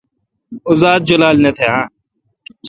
اوزات 0.67 0.99
جولال 1.07 1.37
نہ 1.43 1.51
تھان۔ 1.57 1.79